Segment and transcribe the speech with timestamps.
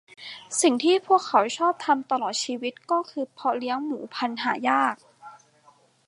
[0.61, 4.95] สิ่งที่พวกเขาชอบทำตลอดชีวิตก็คือเพาะเลี้ยงหมูพันธุ์หายาก